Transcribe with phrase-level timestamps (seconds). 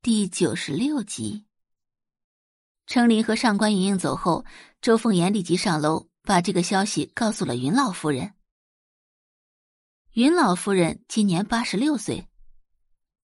[0.00, 1.44] 第九十六集。
[2.86, 4.44] 程琳和上官莹莹走后，
[4.80, 8.34] 周凤言立即上楼，把这个消息告诉了云老夫人。
[10.12, 12.28] 云老夫人今年八十六岁，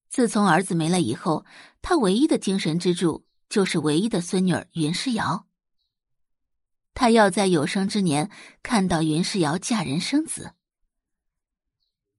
[0.09, 1.45] 自从儿子没了以后，
[1.81, 5.47] 她唯一的精神支柱就是唯一的孙女儿云诗瑶。
[6.93, 8.29] 她要在有生之年
[8.61, 10.51] 看到云诗瑶嫁人生子。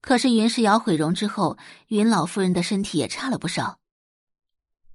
[0.01, 3.79] 可是云诗瑶毁容之后，云老夫人的身体也差了不少。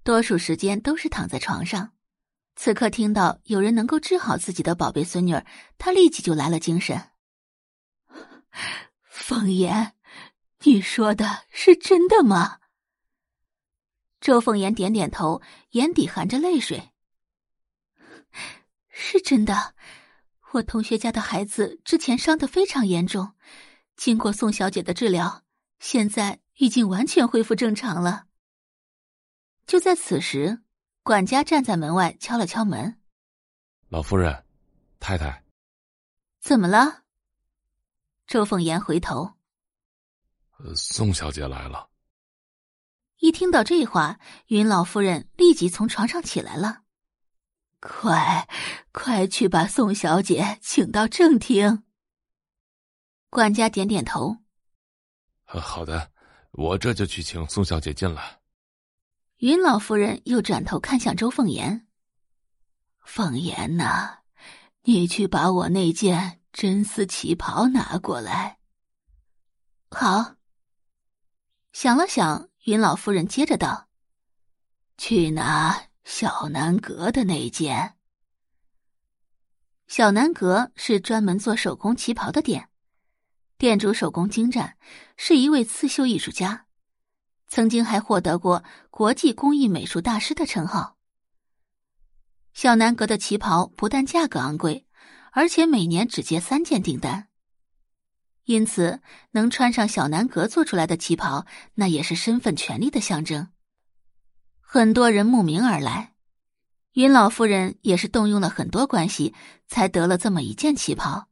[0.03, 1.93] 多数时间都是躺在床上，
[2.55, 5.45] 此刻听到有人能够治好自己的宝贝孙女儿，
[5.77, 7.09] 她立即就来了精神。
[9.03, 9.93] 凤言，
[10.63, 12.57] 你说的是真的吗？
[14.19, 16.91] 周凤言点点头，眼底含着泪水。
[18.89, 19.75] 是真的，
[20.51, 23.33] 我同学家的孩子之前伤得非常严重，
[23.95, 25.43] 经过宋小姐的治疗，
[25.79, 28.25] 现在已经完全恢复正常了。
[29.71, 30.61] 就在此时，
[31.01, 32.99] 管家站在门外敲了敲门。
[33.87, 34.43] 老夫人，
[34.99, 35.45] 太太，
[36.41, 37.03] 怎么了？
[38.27, 39.35] 周凤言回头，
[40.75, 41.89] 宋小姐来了。
[43.19, 46.81] 一听到这话，云老夫人立即从床上起来了。
[47.79, 48.49] 快，
[48.91, 51.85] 快去把宋小姐请到正厅。
[53.29, 54.35] 管家点点头。
[55.45, 56.11] 好的，
[56.51, 58.40] 我这就去请宋小姐进来。
[59.41, 61.87] 云老夫人又转头看向周凤言
[63.01, 64.19] ：“凤言呐，
[64.83, 68.59] 你去把我那件真丝旗袍拿过来。”
[69.89, 70.35] 好。
[71.73, 73.89] 想了想，云老夫人接着道
[74.99, 77.95] ：“去拿小南阁的那件。
[79.87, 82.69] 小南阁是专门做手工旗袍的店，
[83.57, 84.77] 店主手工精湛，
[85.17, 86.67] 是一位刺绣艺术家。”
[87.51, 90.95] 曾经还获得过国际工艺美术大师的称号。
[92.53, 94.87] 小南阁的旗袍不但价格昂贵，
[95.33, 97.27] 而且每年只接三件订单。
[98.45, 99.01] 因此，
[99.31, 103.49] 能穿上小南阁做出来的旗袍，那也是身份权力的象征。
[104.61, 106.13] 很多人慕名而来，
[106.93, 109.35] 云老夫人也是动用了很多关系，
[109.67, 111.27] 才得了这么一件旗袍。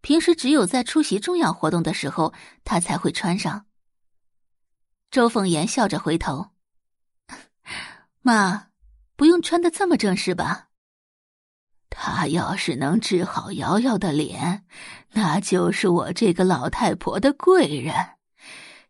[0.00, 3.66] 平时只有在出席重要活动的时候，她才会穿上。
[5.10, 6.50] 周凤言笑着回头
[8.22, 8.68] ：“妈，
[9.16, 10.68] 不用穿的这么正式吧？
[11.88, 14.64] 他要是能治好瑶瑶的脸，
[15.12, 17.94] 那就是我这个老太婆的贵人。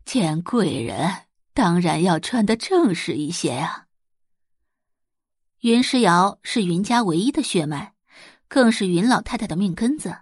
[0.05, 3.87] 见贵人，当然要穿的正式一些呀。”
[5.61, 7.93] 云诗瑶是云家唯一的血脉，
[8.47, 10.19] 更是云老太太的命根子。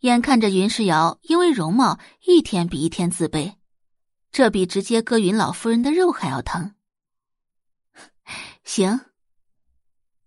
[0.00, 3.57] 眼看着云诗瑶因为容貌一天比一天自卑。
[4.38, 6.76] 这比直接割云老夫人的肉还要疼。
[8.62, 9.00] 行。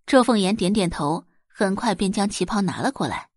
[0.05, 3.29] 周凤言点点头，很快便将旗袍拿了过来。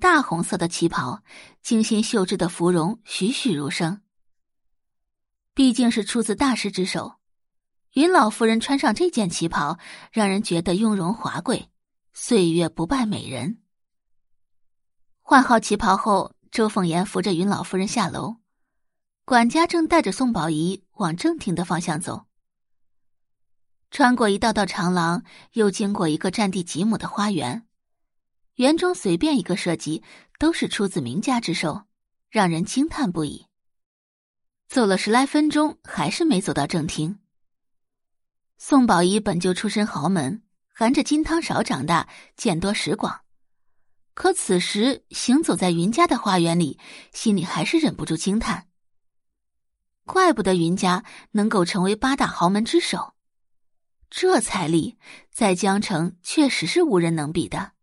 [0.00, 1.22] 大红色的旗袍，
[1.60, 4.00] 精心绣制的芙蓉栩栩如生。
[5.52, 7.16] 毕竟是出自大师之手，
[7.92, 9.78] 云老夫人穿上这件旗袍，
[10.10, 11.68] 让人觉得雍容华贵，
[12.14, 13.60] 岁月不败美人。
[15.20, 18.39] 换好旗袍后，周凤言扶着云老夫人下楼。
[19.24, 22.26] 管家正带着宋宝仪往正厅的方向走，
[23.90, 25.22] 穿过一道道长廊，
[25.52, 27.66] 又经过一个占地几亩的花园，
[28.54, 30.02] 园中随便一个设计
[30.38, 31.84] 都是出自名家之手，
[32.28, 33.46] 让人惊叹不已。
[34.68, 37.18] 走了十来分钟，还是没走到正厅。
[38.58, 43.20] 宋宝仪本就出身豪门，含着金汤勺长大，见多识广，
[44.14, 46.78] 可此时行走在云家的花园里，
[47.12, 48.66] 心里还是忍不住惊叹。
[50.10, 53.14] 怪不得云家能够成为八大豪门之首，
[54.10, 54.98] 这财力
[55.30, 57.74] 在江城确实是无人能比的。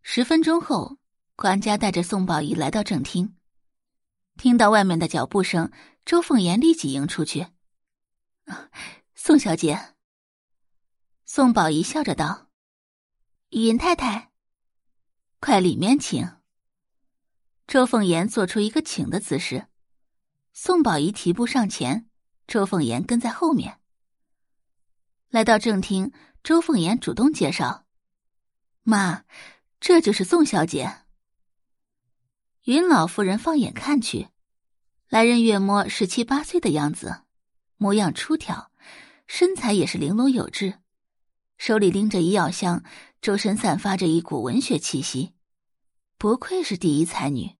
[0.00, 0.96] 十分钟后，
[1.36, 3.36] 管家带着宋宝仪来到正厅，
[4.38, 5.70] 听到外面的脚步声，
[6.06, 7.48] 周凤言立即迎出去
[9.14, 9.94] ：“宋小姐。”
[11.26, 12.48] 宋宝仪笑着道
[13.52, 14.30] ：“云太太，
[15.38, 16.26] 快里面请。”
[17.68, 19.66] 周凤言做出一个请的姿势。
[20.52, 22.08] 宋宝仪提步上前，
[22.46, 23.80] 周凤言跟在后面。
[25.28, 26.12] 来到正厅，
[26.42, 27.86] 周凤言主动介绍
[28.82, 29.24] ：“妈，
[29.78, 31.02] 这就是宋小姐。”
[32.66, 34.28] 云老夫人放眼看去，
[35.08, 37.22] 来人约摸十七八岁的样子，
[37.76, 38.72] 模样出挑，
[39.28, 40.80] 身材也是玲珑有致，
[41.58, 42.82] 手里拎着医药箱，
[43.22, 45.32] 周身散发着一股文学气息，
[46.18, 47.59] 不愧是第一才女。